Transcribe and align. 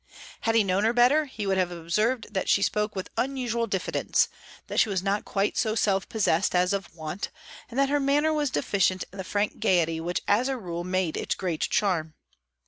Had 0.39 0.55
he 0.55 0.63
known 0.63 0.83
her 0.83 0.93
better, 0.93 1.25
he 1.25 1.45
would 1.45 1.59
have 1.59 1.69
observed 1.69 2.33
that 2.33 2.49
she 2.49 2.63
spoke 2.63 2.95
with 2.95 3.11
unusual 3.17 3.67
diffidence, 3.67 4.29
that 4.65 4.79
she 4.79 4.89
was 4.89 5.03
not 5.03 5.25
quite 5.25 5.55
so 5.57 5.75
self 5.75 6.09
possessed 6.09 6.55
as 6.55 6.73
of 6.73 6.95
wont, 6.95 7.29
and 7.69 7.77
that 7.77 7.89
her 7.89 7.99
manner 7.99 8.33
was 8.33 8.49
deficient 8.49 9.03
in 9.11 9.19
the 9.19 9.23
frank 9.23 9.59
gaiety 9.59 10.01
which 10.01 10.21
as 10.27 10.47
a 10.47 10.57
rule 10.57 10.83
made 10.83 11.15
its 11.15 11.35
great 11.35 11.61
charm. 11.69 12.15